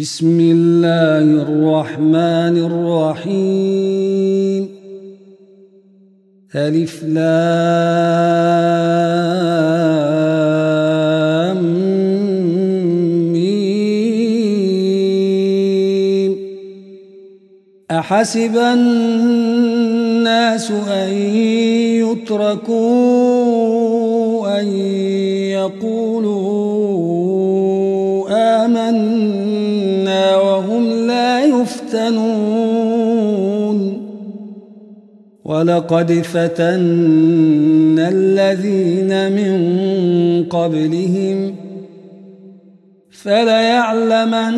[0.00, 2.56] بسم الله الرحمن
[3.26, 4.68] الرحيم.
[6.56, 7.20] ألف لام
[13.32, 14.10] ميم.
[17.90, 19.90] أحسب الناس
[20.70, 21.12] أن
[22.00, 22.80] يتركوا
[24.60, 24.66] أن
[25.60, 26.70] يقولوا
[28.64, 29.59] آمنا
[31.94, 33.80] يفتنون
[35.44, 39.54] ولقد فتنا الذين من
[40.44, 41.56] قبلهم
[43.10, 44.54] فليعلمن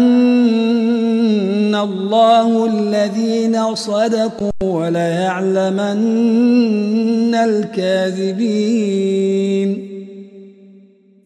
[1.74, 6.04] الله الذين صدقوا وليعلمن
[7.34, 8.92] الكاذبين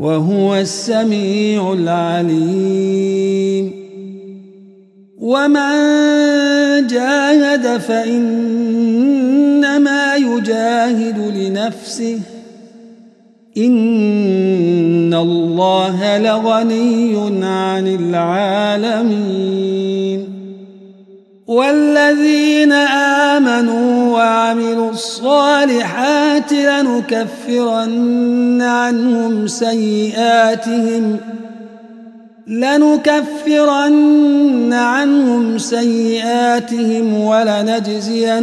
[0.00, 3.72] وهو السميع العليم.
[5.18, 5.72] ومن
[6.86, 12.20] جاهد فإنما يجاهد لنفسه.
[13.58, 19.50] إن الله لغني عن العالمين.
[21.50, 22.72] والذين
[23.32, 31.16] آمنوا وعملوا الصالحات لنكفرن عنهم سيئاتهم
[32.46, 33.92] لنكفرن
[34.72, 38.34] عنهم سيئاتهم ولنجزينهم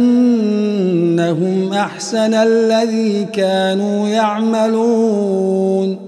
[1.72, 6.07] أحسن الذي كانوا يعملون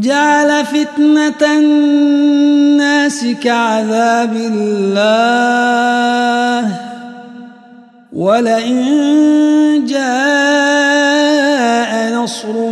[0.00, 5.60] جعل فتنة الناس كعذاب الله.
[8.12, 10.20] ولئن جاء
[12.14, 12.70] نصر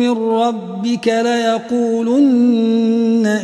[0.00, 2.46] من ربك ليقولن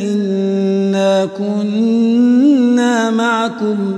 [0.01, 3.97] إنا كنا معكم.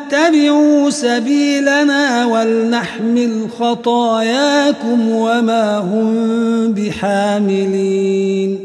[0.13, 8.59] اتبعوا سبيلنا ولنحمل خطاياكم وما هم بحاملين.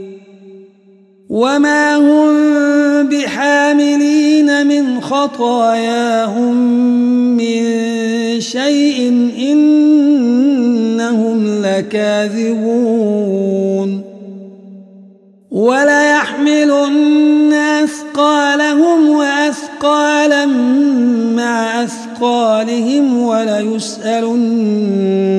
[1.30, 2.32] وما هم
[3.08, 6.56] بحاملين من خطاياهم
[7.36, 7.62] من
[8.40, 10.82] شيء إنهم
[11.62, 13.16] لكاذبون.
[15.50, 17.06] وليحملن
[17.52, 20.46] أثقالهم وأثقالا
[21.84, 24.60] أثقالهم وليسألن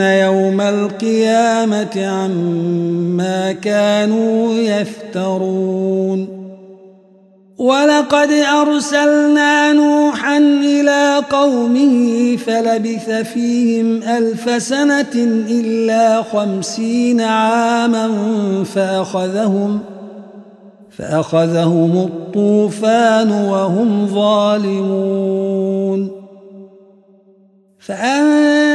[0.02, 6.38] يوم القيامة عما كانوا يفترون.
[7.58, 15.16] ولقد أرسلنا نوحا إلى قومه فلبث فيهم ألف سنة
[15.50, 18.13] إلا خمسين عاما
[18.63, 19.97] فأخذهم ۖ
[20.98, 26.12] فأخذهم الطوفان وهم ظالمون.
[27.80, 28.66] فأنجيناه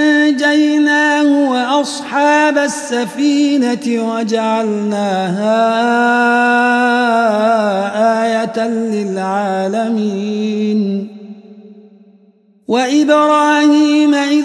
[1.50, 5.62] وأصحاب السفينة وجعلناها
[8.24, 10.82] آية للعالمين.
[12.68, 14.44] وإبراهيم إذ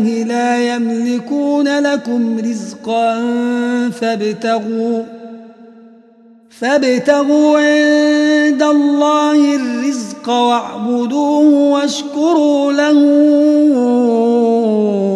[0.00, 3.20] الله لا يملكون لكم رزقا
[3.90, 5.02] فابتغوا
[6.50, 12.98] فابتغوا عند الله الرزق واعبدوه واشكروا له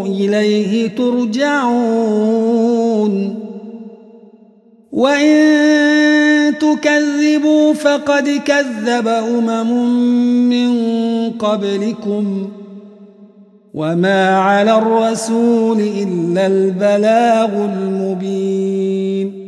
[0.07, 2.35] إليه ترجعون.
[4.93, 9.71] وإن تكذبوا فقد كذب أمم
[10.49, 10.71] من
[11.31, 12.49] قبلكم.
[13.75, 19.45] وما على الرسول إلا البلاغ المبين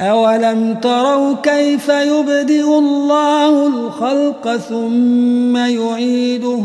[0.00, 6.62] أولم تروا كيف يبدئ الله الخلق ثم يعيده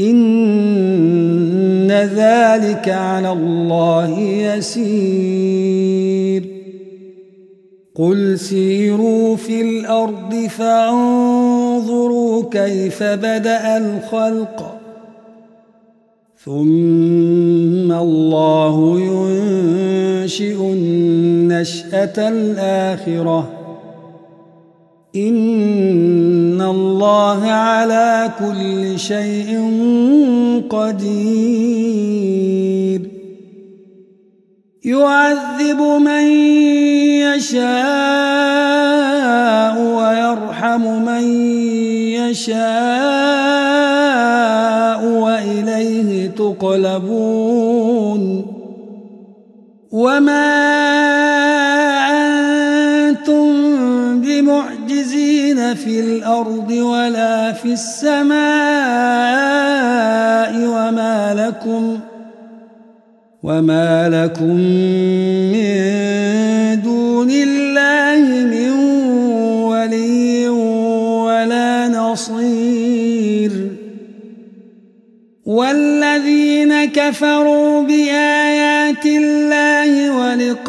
[0.00, 5.74] إن ذلك على الله يسير
[7.94, 11.43] قل سيروا في الأرض فانظروا
[12.50, 14.80] كيف بدأ الخلق.
[16.44, 23.50] ثم الله ينشئ النشأة الآخرة.
[25.16, 29.70] إن الله على كل شيء
[30.70, 32.14] قدير.
[34.84, 36.26] يعذب من
[37.24, 37.64] يشاء
[39.80, 41.24] ويرحم من
[42.12, 42.54] يشاء
[45.04, 47.74] وإليه تقلبون
[49.92, 50.54] وما
[53.08, 53.44] أنتم
[54.20, 58.34] بمعجزين في الأرض ولا في السماء
[60.56, 61.98] وما لكم
[63.44, 64.56] وما لكم
[65.52, 65.76] من
[66.80, 68.70] دون الله من
[69.68, 73.52] ولي ولا نصير
[75.46, 80.64] والذين كفروا بآيات الله ولقائه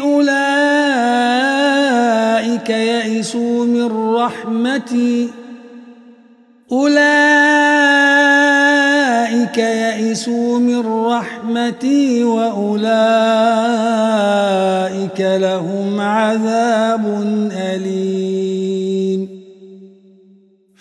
[0.00, 1.50] أولئك
[2.70, 5.28] يئسوا من رحمتي
[6.72, 7.31] أولئك
[11.72, 12.90] رحمتي وأولئك
[15.20, 19.28] لهم عذاب أليم.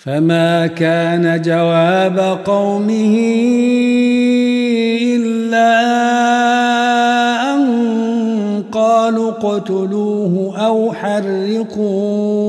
[0.03, 3.17] فما كان جواب قومه
[5.01, 5.71] إلا
[7.55, 7.63] أن
[8.71, 12.40] قالوا اقتلوه أو حرقوه.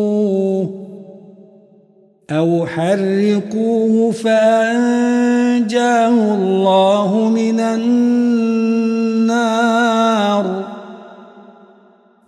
[2.33, 5.55] أو حرقوه فأنجاه
[6.35, 7.93] الله من النار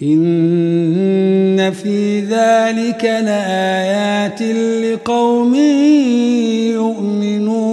[0.02, 4.42] إن في ذلك لآيات
[4.84, 5.54] لقوم
[6.74, 7.64] يؤمنون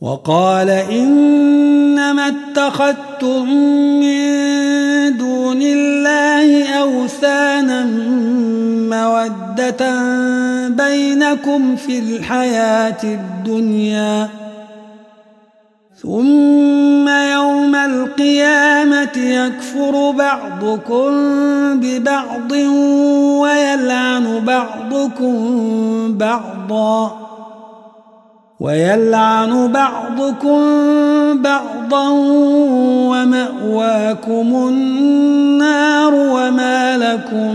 [0.00, 3.54] وقال إنما اتخذتم
[4.00, 4.18] من
[5.16, 7.84] دون الله أوثانا
[8.98, 9.82] مودة
[10.68, 14.28] بينكم في الحياة الدنيا.
[16.02, 21.10] ثم يوم القيامة يكفر بعضكم
[21.80, 22.52] ببعض
[23.42, 25.34] ويلعن بعضكم
[26.18, 27.28] بعضا.
[28.60, 30.62] ويلعن بعضكم
[31.42, 32.08] بعضا
[33.10, 37.54] ومأواكم النار وما لكم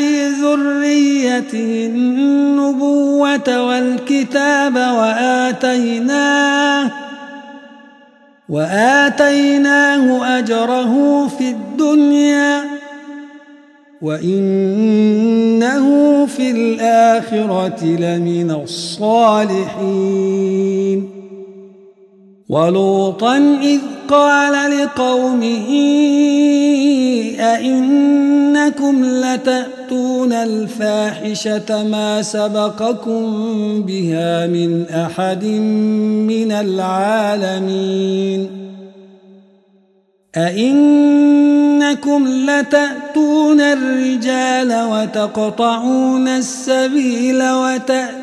[0.00, 6.10] في ذريته النبوة والكتاب وآتيناه
[8.48, 12.64] وآتيناه أجره في الدنيا
[14.02, 15.86] وإنه
[16.26, 19.60] في الآخرة لمن الصالحين.
[22.50, 25.68] ولوطا إذ قال لقومه
[27.40, 33.22] أئنكم لتأتون الفاحشة ما سبقكم
[33.82, 35.44] بها من أحد
[36.26, 38.50] من العالمين
[40.36, 48.19] أئنكم لتأتون الرجال وتقطعون السبيل وتأتون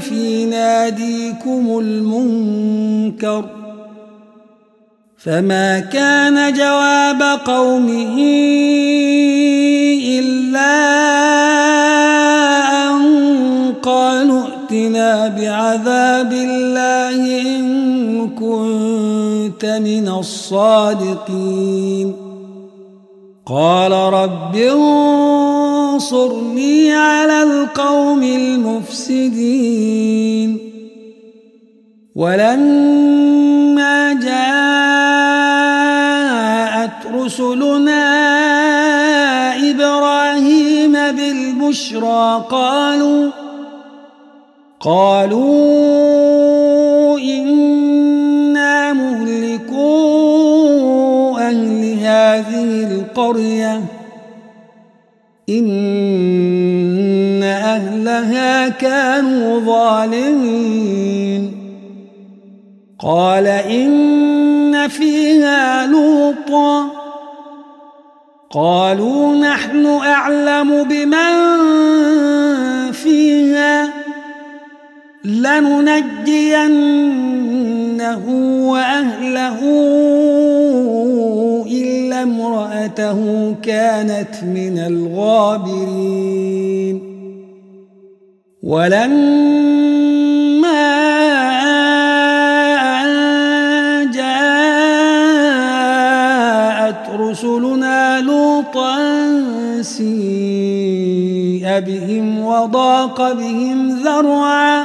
[0.00, 3.44] في ناديكم المنكر
[5.18, 8.16] فما كان جواب قومه
[10.18, 10.76] إلا
[12.86, 13.02] أن
[13.82, 22.14] قالوا ائتنا بعذاب الله إن كنت من الصادقين
[23.46, 24.56] قال رب
[26.00, 29.70] انصرني على القوم المفسدين.
[32.16, 34.40] ولما جاءت
[37.14, 38.04] رسلنا
[39.70, 43.30] إبراهيم بالبشرى قالوا
[44.80, 45.58] قالوا
[47.18, 49.78] إنا مهلكو
[51.38, 53.99] أهل هذه القرية.
[55.50, 61.52] إن أهلها كانوا ظالمين.
[62.98, 66.90] قال إن فيها لوطا.
[68.50, 71.32] قالوا نحن أعلم بمن
[72.92, 73.88] فيها.
[75.24, 76.10] لننجينه
[78.70, 79.60] وأهله
[82.22, 83.18] امرأته
[83.62, 86.30] كانت من الغابرين.
[88.62, 89.80] ولما
[94.04, 94.70] جاءت
[97.10, 98.96] رسلنا لوطا
[99.82, 104.84] سيء بهم وضاق بهم ذرعا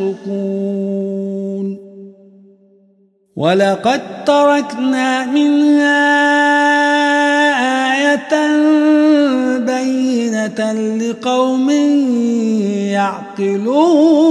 [0.00, 1.78] يفسقون.
[3.36, 6.00] ولقد تركنا منها
[7.92, 8.34] آية
[9.58, 11.70] بينة لقوم
[12.90, 14.30] يعقلون.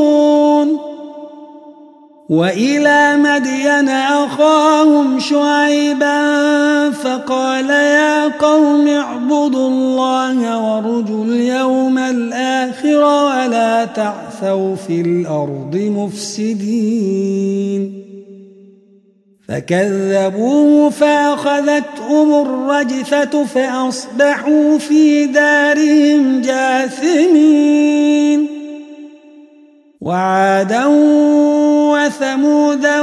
[2.30, 6.20] وإلى مدين أخاهم شعيبا
[6.92, 13.86] فقال يا قوم اعبدوا الله وارجوا اليوم الآخر ولا
[14.40, 17.30] تعثوا في الأرض مفسدين
[19.48, 27.40] فكذبوه فأخذتهم الرجفة فأصبحوا في دارهم جاثمين
[30.02, 30.86] وعادا
[31.92, 33.02] وثمودا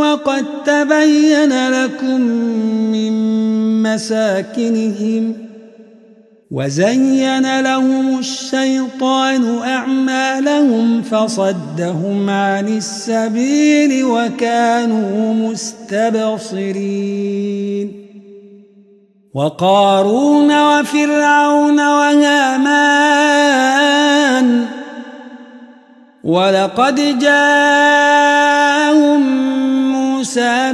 [0.00, 2.20] وقد تبين لكم
[2.92, 3.12] من
[3.82, 5.47] مساكنهم
[6.50, 16.88] وزين لهم الشيطان أعمالهم فصدهم عن السبيل وكانوا مستبصرين.
[19.34, 22.88] وقارون وفرعون وهامان
[26.24, 28.58] ولقد جاءهم
[29.92, 30.72] موسى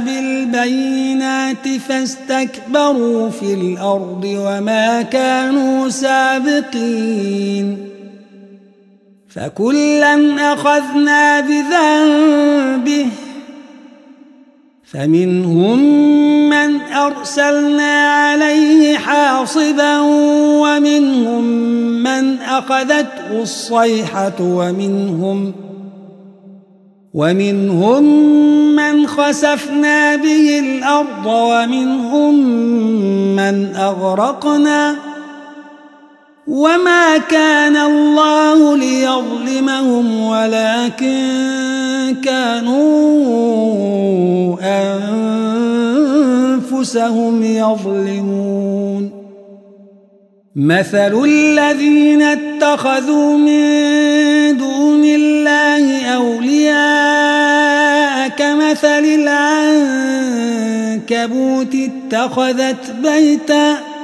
[1.63, 7.77] بالبينات فاستكبروا في الأرض وما كانوا سابقين.
[9.29, 13.07] فكلا أخذنا بذنبه
[14.83, 15.79] فمنهم
[16.49, 19.99] من أرسلنا عليه حاصبا
[20.61, 21.43] ومنهم
[22.03, 25.53] من أخذته الصيحة ومنهم
[27.13, 28.03] ومنهم
[28.75, 32.35] من خسفنا به الأرض ومنهم
[33.35, 34.95] من أغرقنا.
[36.47, 42.85] وما كان الله ليظلمهم ولكن كانوا
[46.61, 49.11] أنفسهم يظلمون.
[50.55, 57.14] مثل الذين اتخذوا من دون الله أولياء
[58.37, 59.05] كمثل
[61.05, 63.95] العنكبوت اتخذت بيتاً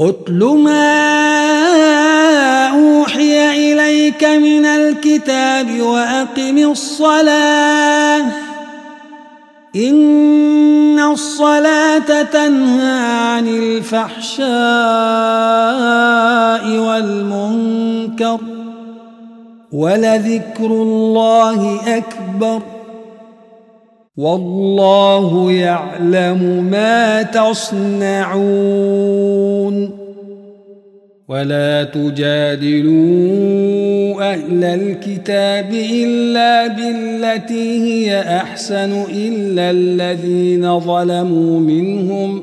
[0.00, 0.94] اتل ما
[2.68, 8.24] أوحي إليك من الكتاب وأقم الصلاة.
[9.76, 14.48] إن الصلاة تنهى عن الفحشاء
[16.78, 18.38] والمنكر
[19.72, 22.73] ولذكر الله أكبر.
[24.16, 28.44] والله يعلم ما تصنعون.
[31.28, 32.94] ولا تجادلوا
[34.32, 42.42] أهل الكتاب إلا بالتي هي أحسن إلا الذين ظلموا منهم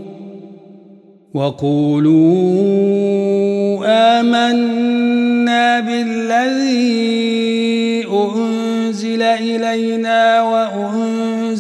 [1.34, 2.22] وقولوا
[4.20, 6.82] آمنا بالذي
[8.08, 11.01] أنزل إلينا وأنزل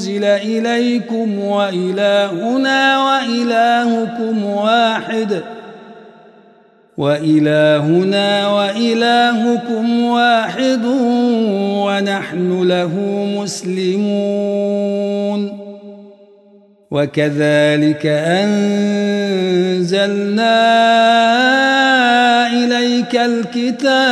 [0.09, 5.35] إليكم وإلهنا وإلهكم واحد ۖ.
[6.97, 10.85] وإلهنا وإلهكم واحد
[11.85, 12.93] ونحن له
[13.37, 14.81] مسلمون.
[16.91, 19.27] وكذلك أنزلنا
[22.53, 24.11] إليك الكتاب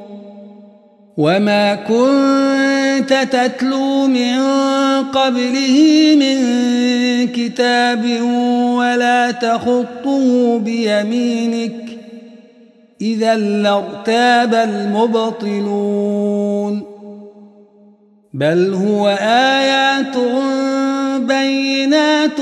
[1.21, 4.39] وما كنت تتلو من
[5.13, 5.77] قبله
[6.17, 6.37] من
[7.27, 8.21] كتاب
[8.77, 11.97] ولا تخطه بيمينك
[13.01, 16.01] إذا لارتاب المبطلون
[18.33, 20.17] بل هو آيات
[21.27, 22.41] بينات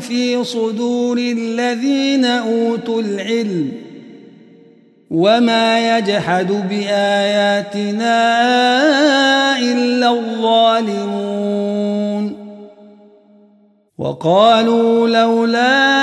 [0.00, 3.72] في صدور الذين أوتوا العلم
[5.10, 8.18] وما يجحد بآياتنا
[9.58, 11.60] إلا الظالمون
[13.98, 16.00] وقالوا لولا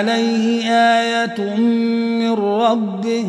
[0.00, 3.26] عليه آية من ربه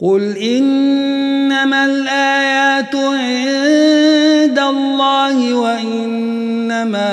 [0.00, 7.12] قل إنما الآيات عند الله وإنما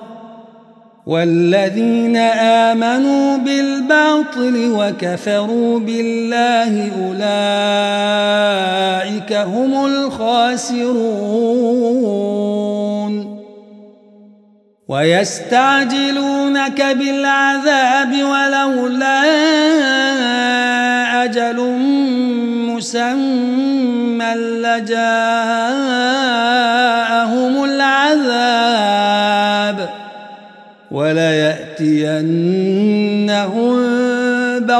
[1.05, 8.53] والذين آمنوا بالباطل وكفروا بالله أولئك
[9.33, 10.91] هم الخاسرون.
[14.87, 19.21] ويستعجلونك بالعذاب ولولا
[21.23, 21.59] أجل
[22.67, 25.90] مسمى لجاءهم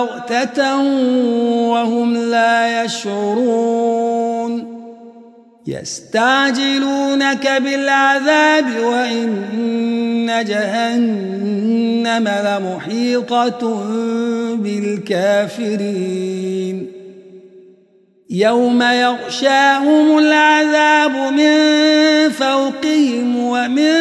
[0.01, 0.77] بغتة
[1.69, 4.81] وهم لا يشعرون.
[5.67, 13.83] يستعجلونك بالعذاب وإن جهنم لمحيطة
[14.55, 16.11] بالكافرين.
[18.29, 21.59] يوم يغشاهم العذاب من
[22.29, 23.93] فوقهم ومن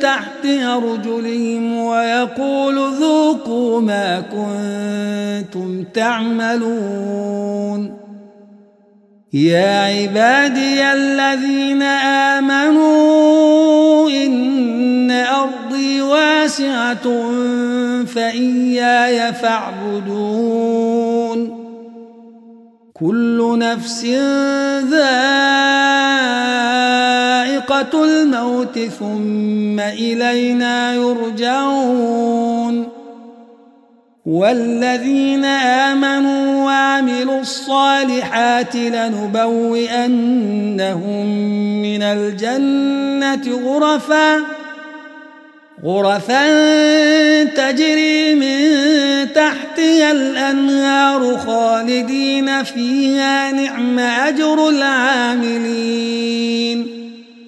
[0.00, 7.96] تحت أرجلهم ويقول ذوقوا ما كنتم تعملون.
[9.32, 11.82] يا عبادي الذين
[12.32, 17.32] آمنوا إن أرضي واسعة
[18.04, 20.86] فإياي فاعبدون.
[22.94, 24.04] كل نفس
[27.94, 32.88] الموت ثم إلينا يرجعون.
[34.26, 40.06] والذين آمنوا وعملوا الصالحات لنبوئنهم
[41.82, 44.56] من الجنة غرفاً
[45.84, 48.58] غرفا تجري من
[49.32, 55.56] تحتها الأنهار خالدين فيها نعم أجر العاملين.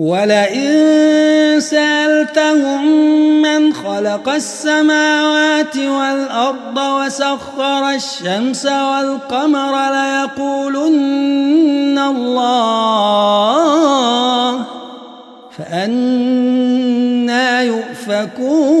[0.00, 2.86] ولئن سألتهم
[3.42, 13.60] من خلق السماوات والأرض وسخر الشمس والقمر ليقولن الله
[15.58, 18.80] فأنا يؤفكون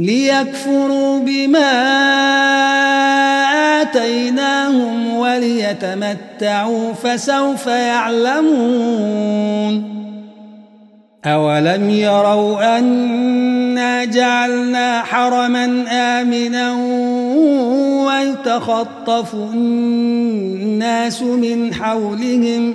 [0.00, 1.70] ليكفروا بما
[3.80, 9.20] آتيناهم وليتمتعوا فسوف يعلمون.
[11.24, 16.74] أولم يروا أنا جعلنا حرما آمنا
[18.06, 22.74] ويتخطف الناس من حولهم